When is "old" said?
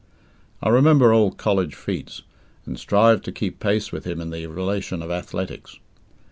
1.13-1.37